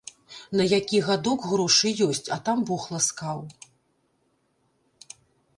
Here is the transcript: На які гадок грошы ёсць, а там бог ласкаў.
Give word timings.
На 0.59 0.63
які 0.79 1.01
гадок 1.07 1.43
грошы 1.51 1.91
ёсць, 2.07 2.23
а 2.37 2.39
там 2.47 2.65
бог 2.71 2.87
ласкаў. 2.97 3.45